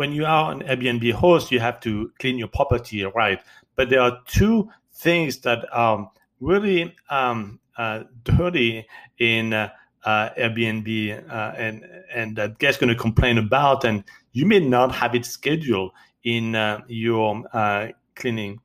when 0.00 0.12
you 0.12 0.24
are 0.24 0.50
an 0.50 0.62
Airbnb 0.62 1.12
host, 1.12 1.52
you 1.52 1.60
have 1.60 1.78
to 1.80 2.10
clean 2.18 2.38
your 2.38 2.48
property, 2.48 3.04
right? 3.04 3.38
But 3.76 3.90
there 3.90 4.00
are 4.00 4.18
two 4.24 4.70
things 4.94 5.40
that 5.40 5.66
are 5.72 6.10
really 6.40 6.96
um, 7.10 7.60
uh, 7.76 8.04
dirty 8.24 8.86
in 9.18 9.52
uh, 9.52 9.68
uh, 10.06 10.30
Airbnb 10.38 11.30
uh, 11.30 11.52
and 11.54 11.84
and 12.14 12.34
that 12.36 12.58
guests 12.58 12.80
going 12.80 12.88
to 12.88 12.98
complain 12.98 13.36
about, 13.36 13.84
and 13.84 14.02
you 14.32 14.46
may 14.46 14.58
not 14.58 14.90
have 14.90 15.14
it 15.14 15.26
scheduled 15.26 15.92
in 16.24 16.54
uh, 16.54 16.80
your 16.88 17.44
uh, 17.52 17.88
cleaning 18.14 18.58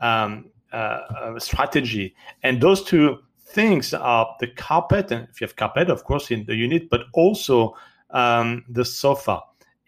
um, 0.00 0.50
strategy. 1.38 2.16
And 2.42 2.60
those 2.60 2.82
two 2.82 3.18
things 3.38 3.94
are 3.94 4.26
the 4.40 4.48
carpet, 4.48 5.12
and 5.12 5.28
if 5.30 5.40
you 5.40 5.46
have 5.46 5.54
carpet, 5.54 5.88
of 5.88 6.02
course, 6.02 6.32
in 6.32 6.44
the 6.46 6.56
unit, 6.56 6.90
but 6.90 7.02
also 7.14 7.76
um, 8.10 8.64
the 8.68 8.84
sofa 8.84 9.40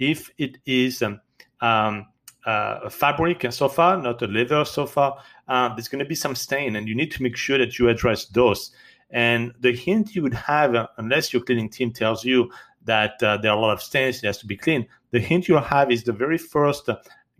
if 0.02 0.30
it 0.36 0.58
is 0.66 1.02
um, 1.02 1.20
um, 1.60 2.06
uh, 2.44 2.80
a 2.84 2.90
fabric 2.90 3.44
and 3.44 3.54
sofa, 3.54 4.00
not 4.02 4.20
a 4.20 4.26
leather 4.26 4.64
sofa, 4.64 5.14
uh, 5.46 5.74
there's 5.74 5.88
going 5.88 6.04
to 6.04 6.08
be 6.08 6.16
some 6.16 6.34
stain, 6.34 6.74
and 6.76 6.88
you 6.88 6.94
need 6.94 7.12
to 7.12 7.22
make 7.22 7.36
sure 7.36 7.58
that 7.58 7.78
you 7.78 7.88
address 7.88 8.26
those. 8.26 8.72
And 9.10 9.52
the 9.60 9.72
hint 9.72 10.16
you 10.16 10.22
would 10.22 10.34
have, 10.34 10.74
uh, 10.74 10.88
unless 10.96 11.32
your 11.32 11.42
cleaning 11.42 11.68
team 11.68 11.92
tells 11.92 12.24
you 12.24 12.50
that 12.84 13.22
uh, 13.22 13.36
there 13.36 13.52
are 13.52 13.58
a 13.58 13.60
lot 13.60 13.72
of 13.72 13.82
stains, 13.82 14.18
it 14.18 14.26
has 14.26 14.38
to 14.38 14.46
be 14.46 14.56
clean. 14.56 14.88
The 15.12 15.20
hint 15.20 15.46
you'll 15.46 15.60
have 15.60 15.92
is 15.92 16.02
the 16.02 16.12
very 16.12 16.38
first 16.38 16.88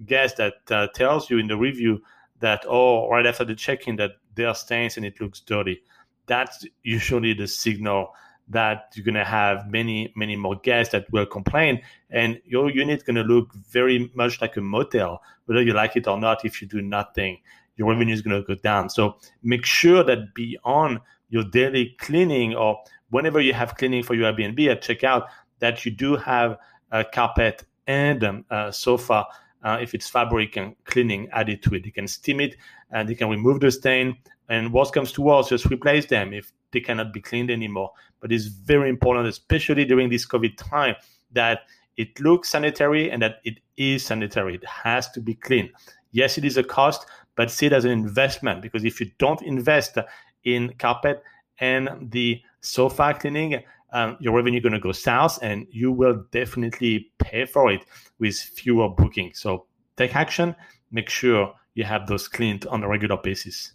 guest 0.06 0.36
that 0.36 0.54
uh, 0.70 0.86
tells 0.94 1.30
you 1.30 1.38
in 1.38 1.48
the 1.48 1.56
review 1.56 2.00
that, 2.38 2.64
oh, 2.68 3.08
right 3.08 3.26
after 3.26 3.44
the 3.44 3.56
check-in, 3.56 3.96
that 3.96 4.12
there 4.36 4.48
are 4.48 4.54
stains 4.54 4.96
and 4.96 5.06
it 5.06 5.20
looks 5.20 5.40
dirty. 5.40 5.82
That's 6.26 6.64
usually 6.84 7.34
the 7.34 7.48
signal 7.48 8.14
that 8.48 8.92
you're 8.94 9.04
going 9.04 9.14
to 9.14 9.24
have 9.24 9.68
many, 9.70 10.12
many 10.16 10.36
more 10.36 10.56
guests 10.56 10.92
that 10.92 11.10
will 11.12 11.26
complain. 11.26 11.80
And 12.10 12.40
your 12.44 12.70
unit 12.70 13.04
going 13.04 13.16
to 13.16 13.22
look 13.22 13.54
very 13.54 14.10
much 14.14 14.40
like 14.40 14.56
a 14.56 14.60
motel, 14.60 15.22
whether 15.46 15.62
you 15.62 15.72
like 15.72 15.96
it 15.96 16.06
or 16.06 16.18
not. 16.18 16.44
If 16.44 16.60
you 16.60 16.68
do 16.68 16.82
nothing, 16.82 17.38
your 17.76 17.88
revenue 17.88 18.12
is 18.12 18.22
going 18.22 18.40
to 18.40 18.46
go 18.46 18.60
down. 18.60 18.90
So 18.90 19.16
make 19.42 19.64
sure 19.64 20.04
that 20.04 20.34
beyond 20.34 21.00
your 21.30 21.44
daily 21.44 21.96
cleaning 21.98 22.54
or 22.54 22.78
whenever 23.10 23.40
you 23.40 23.54
have 23.54 23.76
cleaning 23.76 24.02
for 24.02 24.14
your 24.14 24.32
Airbnb 24.32 24.70
at 24.70 24.82
checkout, 24.82 25.28
that 25.60 25.84
you 25.84 25.90
do 25.90 26.16
have 26.16 26.58
a 26.90 27.04
carpet 27.04 27.64
and 27.86 28.22
um, 28.24 28.44
a 28.50 28.72
sofa. 28.72 29.24
Uh, 29.62 29.78
if 29.80 29.94
it's 29.94 30.08
fabric 30.08 30.56
and 30.56 30.74
cleaning 30.84 31.28
added 31.32 31.62
to 31.62 31.74
it, 31.74 31.86
you 31.86 31.92
can 31.92 32.08
steam 32.08 32.40
it 32.40 32.56
and 32.90 33.08
you 33.08 33.16
can 33.16 33.30
remove 33.30 33.60
the 33.60 33.70
stain. 33.70 34.16
And 34.52 34.70
worst 34.70 34.92
comes 34.92 35.12
to 35.12 35.22
worst, 35.22 35.48
just 35.48 35.64
replace 35.64 36.04
them 36.04 36.34
if 36.34 36.52
they 36.72 36.80
cannot 36.80 37.14
be 37.14 37.22
cleaned 37.22 37.50
anymore. 37.50 37.90
But 38.20 38.32
it's 38.32 38.48
very 38.48 38.90
important, 38.90 39.26
especially 39.26 39.86
during 39.86 40.10
this 40.10 40.26
COVID 40.26 40.58
time, 40.58 40.94
that 41.30 41.60
it 41.96 42.20
looks 42.20 42.50
sanitary 42.50 43.10
and 43.10 43.22
that 43.22 43.36
it 43.44 43.60
is 43.78 44.04
sanitary. 44.04 44.56
It 44.56 44.66
has 44.66 45.10
to 45.12 45.22
be 45.22 45.36
clean. 45.36 45.72
Yes, 46.10 46.36
it 46.36 46.44
is 46.44 46.58
a 46.58 46.62
cost, 46.62 47.06
but 47.34 47.50
see 47.50 47.64
it 47.64 47.72
as 47.72 47.86
an 47.86 47.92
investment 47.92 48.60
because 48.60 48.84
if 48.84 49.00
you 49.00 49.10
don't 49.16 49.40
invest 49.40 49.96
in 50.44 50.74
carpet 50.78 51.22
and 51.60 52.10
the 52.10 52.42
sofa 52.60 53.16
cleaning, 53.18 53.62
um, 53.94 54.18
your 54.20 54.34
revenue 54.34 54.60
going 54.60 54.74
to 54.74 54.78
go 54.78 54.92
south 54.92 55.38
and 55.40 55.66
you 55.70 55.90
will 55.90 56.26
definitely 56.30 57.10
pay 57.18 57.46
for 57.46 57.72
it 57.72 57.86
with 58.18 58.36
fewer 58.36 58.90
bookings. 58.90 59.40
So 59.40 59.64
take 59.96 60.14
action, 60.14 60.54
make 60.90 61.08
sure 61.08 61.54
you 61.72 61.84
have 61.84 62.06
those 62.06 62.28
cleaned 62.28 62.66
on 62.66 62.84
a 62.84 62.88
regular 62.88 63.16
basis. 63.16 63.72